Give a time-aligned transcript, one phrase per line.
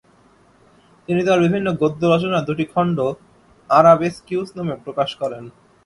[1.07, 2.97] তিনি তাঁর বিভিন্ন গদ্যরচনার দুটি খণ্ড
[3.69, 5.43] আরাবেস্কিউস নামে প্রকাশ করেন।